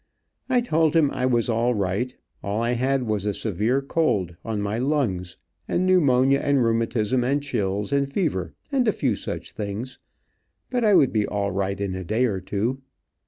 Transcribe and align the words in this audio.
I 0.49 0.61
told 0.61 0.95
him 0.95 1.11
I 1.11 1.27
was 1.27 1.47
all 1.47 1.75
right. 1.75 2.15
All 2.41 2.59
I 2.59 2.71
had 2.71 3.03
was 3.03 3.23
a 3.27 3.35
severe 3.35 3.83
cold, 3.83 4.35
on 4.43 4.59
my 4.59 4.79
lungs, 4.79 5.37
and 5.67 5.85
pneumonia, 5.85 6.39
and 6.39 6.63
rheumatism, 6.63 7.23
and 7.23 7.43
chills 7.43 7.91
and 7.91 8.11
fever, 8.11 8.55
and 8.71 8.87
a 8.87 8.93
few 8.93 9.15
such 9.15 9.51
things, 9.51 9.99
but 10.71 10.83
I 10.83 10.95
would 10.95 11.13
be 11.13 11.27
all 11.27 11.51
right 11.51 11.79
in 11.79 11.93
a 11.93 12.03
day 12.03 12.25
or 12.25 12.41
two. 12.41 12.81